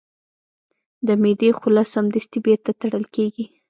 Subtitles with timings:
[1.07, 3.45] د معدې خوله سمدستي بیرته تړل کېږي.